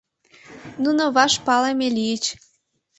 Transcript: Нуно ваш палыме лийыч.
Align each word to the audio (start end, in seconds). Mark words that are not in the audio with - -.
Нуно 0.83 1.03
ваш 1.15 1.33
палыме 1.45 1.87
лийыч. 1.95 2.25